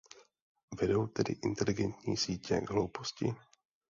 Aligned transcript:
Vedou 0.81 1.07
tedy 1.07 1.33
inteligentní 1.43 2.17
sítě 2.17 2.61
k 2.61 2.69
hlouposti? 2.69 3.35